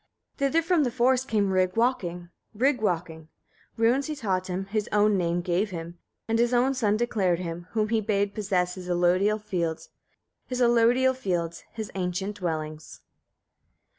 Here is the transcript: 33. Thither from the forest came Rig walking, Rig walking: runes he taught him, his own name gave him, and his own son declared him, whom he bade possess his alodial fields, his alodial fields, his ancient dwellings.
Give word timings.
33. 0.39 0.47
Thither 0.47 0.65
from 0.67 0.83
the 0.83 0.89
forest 0.89 1.27
came 1.27 1.51
Rig 1.53 1.77
walking, 1.77 2.29
Rig 2.55 2.81
walking: 2.81 3.27
runes 3.77 4.07
he 4.07 4.15
taught 4.15 4.47
him, 4.47 4.65
his 4.65 4.89
own 4.91 5.15
name 5.15 5.41
gave 5.41 5.69
him, 5.69 5.99
and 6.27 6.39
his 6.39 6.55
own 6.55 6.73
son 6.73 6.97
declared 6.97 7.37
him, 7.37 7.67
whom 7.73 7.89
he 7.89 8.01
bade 8.01 8.33
possess 8.33 8.73
his 8.73 8.89
alodial 8.89 9.39
fields, 9.39 9.89
his 10.47 10.59
alodial 10.59 11.15
fields, 11.15 11.65
his 11.73 11.91
ancient 11.93 12.37
dwellings. 12.37 13.01